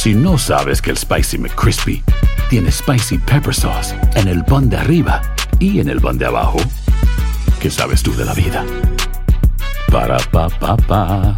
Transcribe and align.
Si 0.00 0.14
no 0.14 0.38
sabes 0.38 0.80
que 0.80 0.88
el 0.88 0.96
Spicy 0.96 1.36
McCrispy 1.36 2.02
tiene 2.48 2.72
Spicy 2.72 3.18
Pepper 3.18 3.54
Sauce 3.54 3.94
en 4.14 4.28
el 4.28 4.42
pan 4.46 4.70
de 4.70 4.78
arriba 4.78 5.20
y 5.58 5.78
en 5.78 5.90
el 5.90 6.00
pan 6.00 6.16
de 6.16 6.24
abajo, 6.24 6.56
¿qué 7.60 7.70
sabes 7.70 8.02
tú 8.02 8.16
de 8.16 8.24
la 8.24 8.32
vida? 8.32 8.64
Para, 9.92 10.16
pa, 10.16 10.48
pa, 10.48 10.74
pa. 10.78 11.36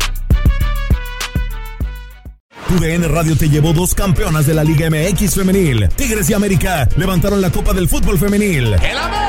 TUDN 2.69 3.13
Radio 3.13 3.37
te 3.37 3.49
llevó 3.49 3.73
dos 3.73 3.97
campeonas 3.97 4.47
de 4.47 4.55
la 4.55 4.63
Liga 4.63 4.89
MX 4.89 5.35
femenil. 5.35 5.89
Tigres 5.97 6.31
y 6.31 6.35
América 6.35 6.89
levantaron 6.97 7.41
la 7.41 7.51
Copa 7.51 7.73
del 7.73 7.89
Fútbol 7.89 8.17
femenil. 8.17 8.75
¡El 8.75 8.97
América! 8.97 9.22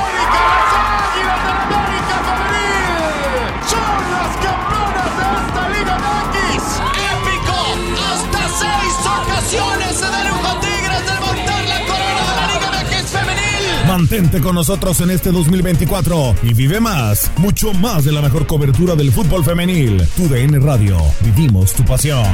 Mantente 13.94 14.42
con 14.42 14.56
nosotros 14.56 15.02
en 15.02 15.12
este 15.12 15.32
2024 15.32 16.34
y 16.42 16.56
vive 16.56 16.80
más, 16.80 17.30
mucho 17.38 17.74
más 17.74 18.04
de 18.04 18.12
la 18.12 18.24
mejor 18.24 18.48
cobertura 18.48 18.96
del 18.96 19.12
fútbol 19.12 19.44
femenil. 19.44 20.02
TUDN 20.18 20.64
Radio, 20.64 20.98
vivimos 21.22 21.74
tu 21.74 21.84
pasión. 21.86 22.26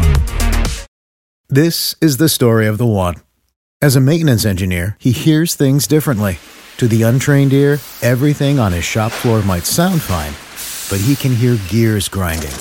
This 1.49 1.97
is 1.99 2.15
the 2.15 2.29
story 2.29 2.65
of 2.65 2.77
the 2.77 2.85
one. 2.85 3.15
As 3.81 3.97
a 3.97 3.99
maintenance 3.99 4.45
engineer, 4.45 4.95
he 5.01 5.11
hears 5.11 5.53
things 5.53 5.85
differently. 5.85 6.39
To 6.77 6.87
the 6.87 7.03
untrained 7.03 7.51
ear, 7.51 7.79
everything 8.01 8.57
on 8.57 8.71
his 8.71 8.85
shop 8.85 9.11
floor 9.11 9.41
might 9.41 9.65
sound 9.65 10.01
fine, 10.01 10.31
but 10.89 11.05
he 11.05 11.13
can 11.13 11.35
hear 11.35 11.57
gears 11.67 12.07
grinding 12.07 12.55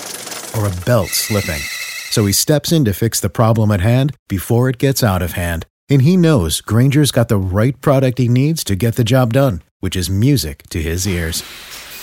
or 0.56 0.66
a 0.66 0.74
belt 0.84 1.10
slipping. 1.10 1.62
So 2.10 2.26
he 2.26 2.32
steps 2.32 2.72
in 2.72 2.84
to 2.86 2.92
fix 2.92 3.20
the 3.20 3.30
problem 3.30 3.70
at 3.70 3.80
hand 3.80 4.16
before 4.26 4.68
it 4.68 4.76
gets 4.76 5.04
out 5.04 5.22
of 5.22 5.34
hand. 5.34 5.66
And 5.88 6.02
he 6.02 6.16
knows 6.16 6.60
Granger's 6.60 7.10
got 7.10 7.28
the 7.28 7.38
right 7.38 7.80
product 7.80 8.18
he 8.18 8.28
needs 8.28 8.62
to 8.64 8.76
get 8.76 8.96
the 8.96 9.04
job 9.04 9.32
done, 9.32 9.62
which 9.80 9.96
is 9.96 10.10
music 10.10 10.64
to 10.70 10.82
his 10.82 11.06
ears. 11.06 11.42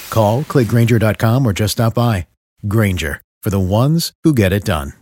Call, 0.10 0.44
clickgranger.com, 0.44 1.46
or 1.46 1.54
just 1.54 1.74
stop 1.74 1.96
by. 1.96 2.28
Granger, 2.68 3.22
for 3.44 3.50
the 3.50 3.60
ones 3.60 4.14
who 4.24 4.34
get 4.34 4.54
it 4.54 4.66
done. 4.66 4.94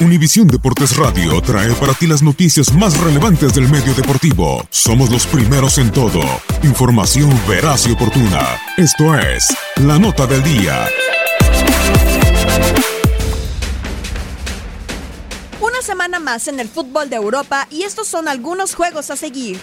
Univisión 0.00 0.48
Deportes 0.48 0.96
Radio 0.96 1.40
trae 1.42 1.72
para 1.74 1.94
ti 1.94 2.08
las 2.08 2.22
noticias 2.22 2.74
más 2.74 2.98
relevantes 2.98 3.54
del 3.54 3.68
medio 3.68 3.94
deportivo. 3.94 4.66
Somos 4.70 5.10
los 5.10 5.26
primeros 5.26 5.78
en 5.78 5.92
todo. 5.92 6.22
Información 6.64 7.30
veraz 7.46 7.86
y 7.86 7.92
oportuna. 7.92 8.58
Esto 8.76 9.14
es 9.16 9.46
La 9.76 10.00
Nota 10.00 10.26
del 10.26 10.42
Día. 10.42 10.88
Semana 15.82 16.20
más 16.20 16.46
en 16.46 16.60
el 16.60 16.68
fútbol 16.68 17.10
de 17.10 17.16
Europa 17.16 17.66
y 17.68 17.82
estos 17.82 18.06
son 18.06 18.28
algunos 18.28 18.76
juegos 18.76 19.10
a 19.10 19.16
seguir. 19.16 19.58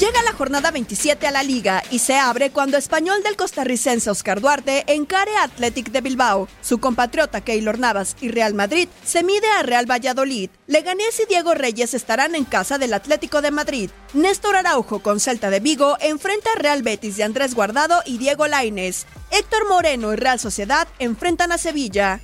Llega 0.00 0.20
la 0.24 0.32
jornada 0.32 0.72
27 0.72 1.28
a 1.28 1.30
la 1.30 1.44
liga 1.44 1.80
y 1.92 2.00
se 2.00 2.16
abre 2.16 2.50
cuando 2.50 2.76
español 2.76 3.22
del 3.22 3.36
costarricense 3.36 4.10
Oscar 4.10 4.40
Duarte 4.40 4.84
encare 4.92 5.36
a 5.36 5.44
Athletic 5.44 5.92
de 5.92 6.00
Bilbao. 6.00 6.48
Su 6.60 6.78
compatriota 6.78 7.40
Keylor 7.40 7.78
Navas 7.78 8.16
y 8.20 8.30
Real 8.30 8.54
Madrid 8.54 8.88
se 9.04 9.22
mide 9.22 9.46
a 9.56 9.62
Real 9.62 9.88
Valladolid. 9.88 10.50
Leganés 10.66 11.20
y 11.20 11.26
Diego 11.26 11.54
Reyes 11.54 11.94
estarán 11.94 12.34
en 12.34 12.44
casa 12.44 12.76
del 12.76 12.94
Atlético 12.94 13.42
de 13.42 13.52
Madrid. 13.52 13.90
Néstor 14.12 14.56
Araujo 14.56 14.98
con 14.98 15.20
Celta 15.20 15.50
de 15.50 15.60
Vigo 15.60 15.96
enfrenta 16.00 16.50
a 16.50 16.58
Real 16.58 16.82
Betis 16.82 17.16
de 17.16 17.22
Andrés 17.22 17.54
Guardado 17.54 18.02
y 18.04 18.18
Diego 18.18 18.48
Laines. 18.48 19.06
Héctor 19.30 19.68
Moreno 19.68 20.12
y 20.12 20.16
Real 20.16 20.40
Sociedad 20.40 20.88
enfrentan 20.98 21.52
a 21.52 21.58
Sevilla. 21.58 22.20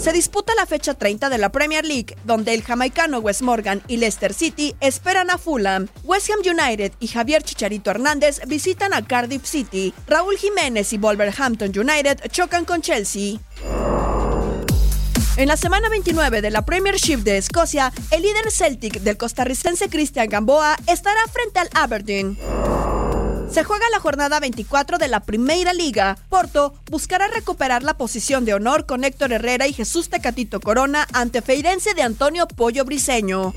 Se 0.00 0.12
disputa 0.14 0.54
la 0.54 0.64
fecha 0.64 0.94
30 0.94 1.28
de 1.28 1.36
la 1.36 1.52
Premier 1.52 1.84
League, 1.84 2.16
donde 2.24 2.54
el 2.54 2.62
jamaicano 2.62 3.18
Wes 3.18 3.42
Morgan 3.42 3.82
y 3.86 3.98
Leicester 3.98 4.32
City 4.32 4.74
esperan 4.80 5.28
a 5.28 5.36
Fulham. 5.36 5.88
West 6.04 6.30
Ham 6.30 6.38
United 6.40 6.92
y 7.00 7.08
Javier 7.08 7.42
Chicharito 7.42 7.90
Hernández 7.90 8.40
visitan 8.46 8.94
a 8.94 9.06
Cardiff 9.06 9.44
City. 9.44 9.92
Raúl 10.06 10.38
Jiménez 10.38 10.94
y 10.94 10.96
Wolverhampton 10.96 11.78
United 11.78 12.18
chocan 12.30 12.64
con 12.64 12.80
Chelsea. 12.80 13.40
En 15.36 15.48
la 15.48 15.58
semana 15.58 15.90
29 15.90 16.40
de 16.40 16.50
la 16.50 16.64
Premiership 16.64 17.18
de 17.18 17.36
Escocia, 17.36 17.92
el 18.10 18.22
líder 18.22 18.50
Celtic 18.50 19.00
del 19.00 19.18
costarricense 19.18 19.90
Cristian 19.90 20.28
Gamboa 20.30 20.78
estará 20.86 21.20
frente 21.30 21.60
al 21.60 21.68
Aberdeen. 21.74 22.38
Se 23.50 23.64
juega 23.64 23.84
la 23.90 23.98
jornada 23.98 24.38
24 24.38 24.98
de 24.98 25.08
la 25.08 25.20
Primeira 25.20 25.72
Liga. 25.72 26.16
Porto 26.28 26.72
buscará 26.88 27.26
recuperar 27.26 27.82
la 27.82 27.94
posición 27.94 28.44
de 28.44 28.54
honor 28.54 28.86
con 28.86 29.02
Héctor 29.02 29.32
Herrera 29.32 29.66
y 29.66 29.72
Jesús 29.72 30.08
Tecatito 30.08 30.60
Corona 30.60 31.06
ante 31.12 31.42
Feirense 31.42 31.94
de 31.94 32.02
Antonio 32.02 32.46
Pollo 32.46 32.84
Briseño. 32.84 33.52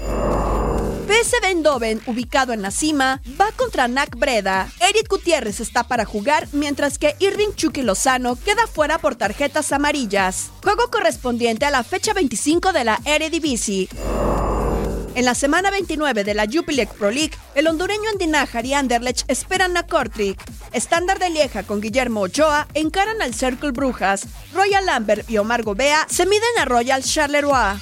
PSV 1.06 1.46
Eindhoven, 1.46 2.02
ubicado 2.08 2.54
en 2.54 2.64
la 2.64 2.72
cima, 2.72 3.22
va 3.40 3.52
contra 3.56 3.88
NAC 3.88 4.18
Breda. 4.18 4.72
Eric 4.80 5.08
Gutiérrez 5.10 5.60
está 5.60 5.84
para 5.84 6.06
jugar, 6.06 6.48
mientras 6.54 6.98
que 6.98 7.16
Irving 7.20 7.54
Chucky 7.56 7.84
Lozano 7.84 8.36
queda 8.36 8.66
fuera 8.66 8.98
por 8.98 9.16
tarjetas 9.16 9.72
amarillas. 9.74 10.50
Juego 10.64 10.90
correspondiente 10.90 11.66
a 11.66 11.72
la 11.72 11.84
fecha 11.84 12.14
25 12.14 12.74
de 12.74 12.84
la 12.84 13.00
Eredivisie. 13.06 13.90
En 15.16 15.26
la 15.26 15.36
semana 15.36 15.70
29 15.70 16.24
de 16.24 16.34
la 16.34 16.48
Jupiler 16.52 16.88
Pro 16.88 17.12
League, 17.12 17.34
el 17.54 17.68
hondureño 17.68 18.10
Andinajar 18.12 18.66
y 18.66 18.74
Anderlecht 18.74 19.30
esperan 19.30 19.78
a 19.78 19.84
Kortrijk. 19.84 20.42
Estándar 20.72 21.20
de 21.20 21.30
Lieja 21.30 21.62
con 21.62 21.82
Guillermo 21.82 22.22
Ochoa 22.22 22.68
encaran 22.74 23.22
al 23.22 23.36
Circle 23.36 23.72
Brujas. 23.72 24.26
Royal 24.54 24.88
Lambert 24.88 25.30
y 25.30 25.38
Omar 25.38 25.62
Gobea 25.62 26.08
se 26.10 26.26
miden 26.26 26.42
a 26.60 26.66
Royal 26.66 27.04
Charleroi. 27.04 27.78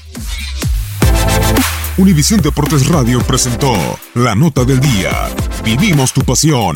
Univisión 1.97 2.41
Deportes 2.41 2.87
Radio 2.89 3.21
presentó 3.21 3.73
La 4.13 4.35
Nota 4.35 4.65
del 4.65 4.81
Día. 4.81 5.29
Vivimos 5.63 6.11
tu 6.11 6.21
pasión. 6.23 6.75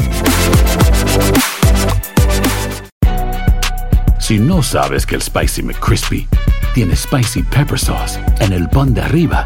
Si 4.19 4.39
no 4.39 4.63
sabes 4.63 5.05
que 5.05 5.15
el 5.15 5.21
Spicy 5.21 5.63
McCrispy 5.63 6.27
tiene 6.73 6.95
Spicy 6.95 7.43
Pepper 7.43 7.77
Sauce 7.77 8.19
en 8.39 8.53
el 8.53 8.69
pan 8.69 8.93
de 8.93 9.01
arriba 9.01 9.45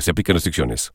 Se 0.00 0.10
aplican 0.10 0.34
restricciones. 0.34 0.90